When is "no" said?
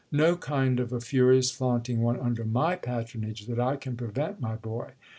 0.11-0.35